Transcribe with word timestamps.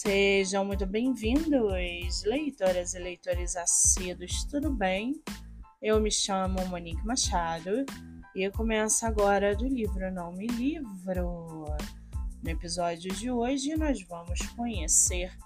Sejam 0.00 0.64
muito 0.64 0.86
bem-vindos, 0.86 2.22
leitoras 2.22 2.94
e 2.94 3.00
leitores 3.00 3.56
assíduos, 3.56 4.44
tudo 4.44 4.70
bem? 4.70 5.20
Eu 5.82 6.00
me 6.00 6.08
chamo 6.08 6.64
Monique 6.68 7.04
Machado 7.04 7.84
e 8.32 8.48
começo 8.52 9.04
agora 9.04 9.56
do 9.56 9.66
livro 9.66 10.08
Não 10.12 10.30
Me 10.30 10.46
Livro. 10.46 11.64
No 12.40 12.48
episódio 12.48 13.12
de 13.12 13.28
hoje, 13.28 13.74
nós 13.74 14.00
vamos 14.04 14.38
conhecer 14.54 15.36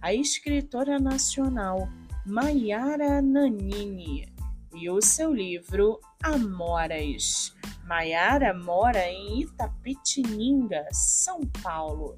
a 0.00 0.14
escritora 0.14 0.98
nacional 0.98 1.86
Maiara 2.24 3.20
Nanini 3.20 4.26
e 4.74 4.88
o 4.88 5.02
seu 5.02 5.34
livro 5.34 6.00
Amoras. 6.22 7.54
Maiara 7.84 8.54
mora 8.54 9.06
em 9.06 9.42
Itapetininga, 9.42 10.88
São 10.92 11.42
Paulo 11.62 12.16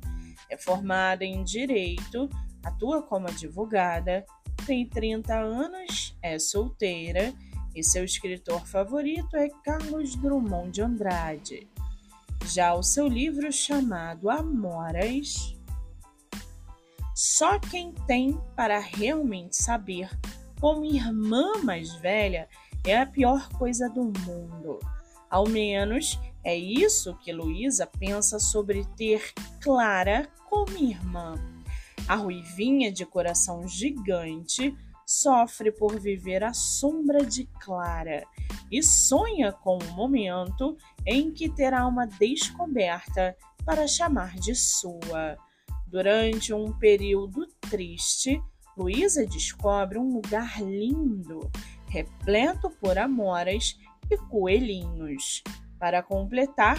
é 0.48 0.56
formada 0.56 1.24
em 1.24 1.42
Direito, 1.44 2.28
atua 2.64 3.02
como 3.02 3.28
advogada, 3.28 4.24
tem 4.66 4.86
30 4.88 5.34
anos, 5.34 6.16
é 6.22 6.38
solteira 6.38 7.32
e 7.74 7.82
seu 7.82 8.04
escritor 8.04 8.66
favorito 8.66 9.36
é 9.36 9.48
Carlos 9.64 10.16
Drummond 10.16 10.70
de 10.70 10.82
Andrade. 10.82 11.68
Já 12.46 12.74
o 12.74 12.82
seu 12.82 13.06
livro 13.06 13.52
chamado 13.52 14.28
Amoras, 14.30 15.56
só 17.14 17.58
quem 17.58 17.92
tem 18.06 18.40
para 18.56 18.78
realmente 18.78 19.56
saber 19.56 20.08
como 20.60 20.84
irmã 20.84 21.62
mais 21.62 21.94
velha 21.94 22.48
é 22.84 22.98
a 22.98 23.06
pior 23.06 23.48
coisa 23.50 23.88
do 23.88 24.04
mundo. 24.04 24.78
Ao 25.28 25.48
menos 25.48 26.18
é 26.42 26.56
isso 26.56 27.16
que 27.16 27.32
Luísa 27.32 27.86
pensa 27.86 28.38
sobre 28.38 28.84
ter 28.96 29.32
Clara 29.60 30.28
como 30.48 30.76
irmã. 30.78 31.34
A 32.08 32.16
ruivinha 32.16 32.90
de 32.90 33.04
coração 33.04 33.68
gigante 33.68 34.74
sofre 35.06 35.70
por 35.72 35.98
viver 35.98 36.42
à 36.42 36.52
sombra 36.52 37.24
de 37.24 37.44
Clara 37.60 38.24
e 38.70 38.82
sonha 38.82 39.52
com 39.52 39.76
o 39.76 39.92
momento 39.92 40.76
em 41.04 41.32
que 41.32 41.48
terá 41.48 41.86
uma 41.86 42.06
descoberta 42.06 43.36
para 43.64 43.86
chamar 43.86 44.36
de 44.36 44.54
sua. 44.54 45.36
Durante 45.86 46.54
um 46.54 46.72
período 46.72 47.46
triste, 47.68 48.40
Luísa 48.76 49.26
descobre 49.26 49.98
um 49.98 50.14
lugar 50.14 50.62
lindo, 50.62 51.50
repleto 51.88 52.70
por 52.70 52.96
amoras 52.96 53.76
e 54.08 54.16
coelhinhos. 54.16 55.42
Para 55.80 56.02
completar, 56.02 56.76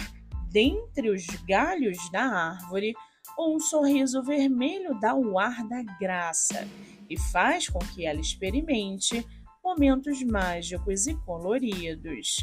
dentre 0.48 1.10
os 1.10 1.26
galhos 1.46 1.98
da 2.12 2.22
árvore, 2.22 2.94
um 3.36 3.58
sorriso 3.58 4.22
vermelho 4.22 4.98
dá 5.00 5.12
o 5.12 5.38
ar 5.38 5.66
da 5.66 5.82
graça 5.98 6.68
e 7.10 7.18
faz 7.18 7.68
com 7.68 7.80
que 7.80 8.06
ela 8.06 8.20
experimente 8.20 9.26
momentos 9.62 10.22
mágicos 10.22 11.08
e 11.08 11.14
coloridos. 11.14 12.36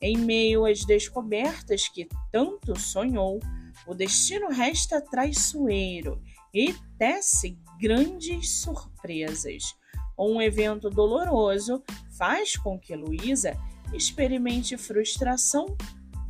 Em 0.00 0.16
meio 0.16 0.64
às 0.66 0.84
descobertas 0.84 1.88
que 1.88 2.08
tanto 2.30 2.78
sonhou, 2.78 3.40
o 3.86 3.94
destino 3.94 4.48
resta 4.50 5.00
traiçoeiro 5.00 6.22
e 6.52 6.74
tece 6.96 7.58
grandes 7.80 8.60
surpresas. 8.60 9.74
Um 10.16 10.40
evento 10.40 10.88
doloroso 10.88 11.82
faz 12.16 12.56
com 12.56 12.78
que 12.78 12.94
Luísa 12.94 13.56
experimente 13.92 14.76
frustração 14.76 15.76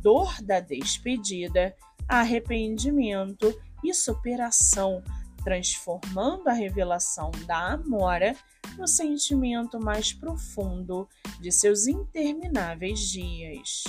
dor 0.05 0.39
da 0.43 0.59
despedida, 0.59 1.75
arrependimento 2.07 3.51
e 3.83 3.91
superação, 3.91 5.03
transformando 5.43 6.47
a 6.47 6.53
revelação 6.53 7.31
da 7.47 7.73
Amora 7.73 8.35
no 8.77 8.87
sentimento 8.87 9.79
mais 9.79 10.13
profundo 10.13 11.09
de 11.39 11.51
seus 11.51 11.87
intermináveis 11.87 12.99
dias. 12.99 13.83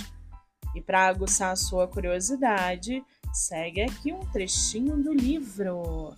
E 0.75 0.81
para 0.81 1.07
aguçar 1.07 1.53
a 1.53 1.57
sua 1.57 1.87
curiosidade, 1.87 3.05
segue 3.35 3.83
aqui 3.83 4.11
um 4.11 4.25
trechinho 4.31 4.97
do 4.97 5.13
livro 5.13 6.17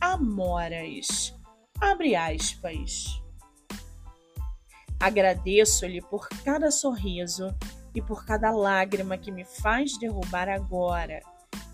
Amoras. 0.00 1.32
Abre 1.80 2.16
aspas. 2.16 3.22
Agradeço-lhe 4.98 6.00
por 6.00 6.28
cada 6.44 6.72
sorriso 6.72 7.54
e 7.96 8.02
por 8.02 8.26
cada 8.26 8.50
lágrima 8.50 9.16
que 9.16 9.32
me 9.32 9.46
faz 9.46 9.98
derrubar 9.98 10.50
agora. 10.50 11.22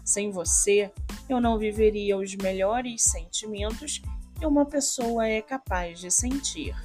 Sem 0.05 0.31
você, 0.31 0.93
eu 1.29 1.41
não 1.41 1.59
viveria 1.59 2.17
os 2.17 2.37
melhores 2.37 3.03
sentimentos 3.03 4.01
que 4.39 4.47
uma 4.47 4.65
pessoa 4.65 5.27
é 5.27 5.43
capaz 5.43 5.99
de 5.99 6.13
sentir. 6.13 6.77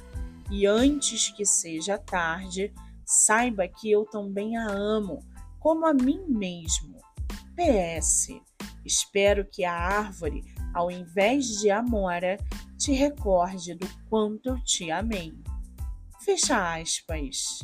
E 0.50 0.66
antes 0.66 1.30
que 1.30 1.44
seja 1.44 1.96
tarde, 1.96 2.74
saiba 3.06 3.68
que 3.68 3.88
eu 3.88 4.04
também 4.04 4.56
a 4.56 4.66
amo, 4.66 5.20
como 5.60 5.86
a 5.86 5.94
mim 5.94 6.24
mesmo. 6.26 6.98
PS. 7.54 8.40
Espero 8.84 9.44
que 9.44 9.64
a 9.64 9.72
árvore, 9.72 10.42
ao 10.74 10.90
invés 10.90 11.46
de 11.60 11.70
amora, 11.70 12.38
te 12.76 12.92
recorde 12.92 13.74
do 13.74 13.88
quanto 14.08 14.48
eu 14.48 14.64
te 14.64 14.90
amei. 14.90 15.32
Fecha 16.24 16.74
aspas. 16.76 17.60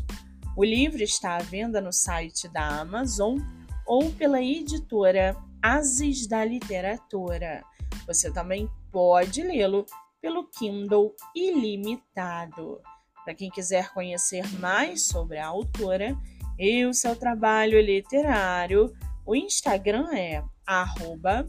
O 0.56 0.64
livro 0.64 1.02
está 1.02 1.36
à 1.36 1.40
venda 1.40 1.80
no 1.80 1.92
site 1.92 2.46
da 2.48 2.80
Amazon 2.80 3.38
ou 3.84 4.12
pela 4.12 4.40
editora 4.40 5.36
Ases 5.60 6.28
da 6.28 6.44
Literatura. 6.44 7.64
Você 8.06 8.32
também 8.32 8.70
pode 8.92 9.42
lê-lo 9.42 9.84
pelo 10.20 10.48
Kindle 10.50 11.12
Ilimitado. 11.34 12.80
Para 13.24 13.34
quem 13.34 13.50
quiser 13.50 13.92
conhecer 13.92 14.46
mais 14.60 15.08
sobre 15.08 15.38
a 15.38 15.48
autora 15.48 16.16
e 16.56 16.84
o 16.86 16.94
seu 16.94 17.16
trabalho 17.16 17.80
literário, 17.80 18.94
o 19.26 19.34
Instagram 19.34 20.14
é 20.14 20.44
arroba 20.64 21.46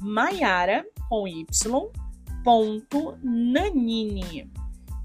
maiara, 0.00 0.84
com 1.08 1.28
y, 1.28 1.46
ponto, 2.42 3.16
nanini. 3.22 4.50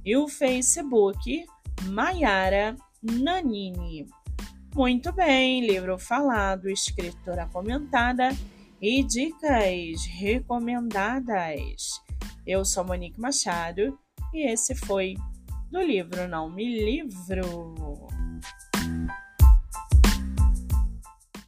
E 0.03 0.17
o 0.17 0.27
Facebook, 0.27 1.45
Maiara 1.83 2.75
Nanini. 3.03 4.07
Muito 4.73 5.11
bem, 5.11 5.67
livro 5.67 5.99
falado, 5.99 6.69
escritora 6.69 7.47
comentada 7.47 8.29
e 8.81 9.03
dicas 9.03 10.05
recomendadas. 10.05 12.01
Eu 12.47 12.63
sou 12.63 12.85
Monique 12.85 13.19
Machado 13.19 13.99
e 14.33 14.49
esse 14.49 14.73
foi 14.73 15.15
do 15.69 15.81
livro 15.81 16.27
Não 16.29 16.49
Me 16.49 16.83
Livro. 16.83 18.12